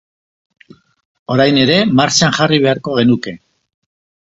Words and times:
Orain 1.37 1.61
ere 1.67 1.77
martxan 2.03 2.37
jarri 2.41 2.61
beharko 2.67 3.01
genuke. 3.01 3.41